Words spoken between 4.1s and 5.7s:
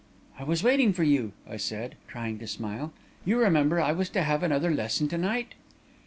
to have another lesson to night.'